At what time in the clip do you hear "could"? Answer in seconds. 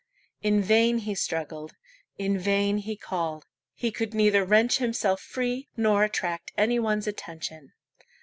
3.91-4.15